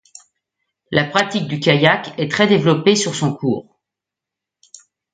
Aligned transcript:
La 0.89 1.03
pratique 1.05 1.47
du 1.47 1.59
kayak 1.59 2.15
est 2.17 2.31
très 2.31 2.47
développée 2.47 2.95
sur 2.95 3.13
son 3.13 3.35
cours. 3.35 3.79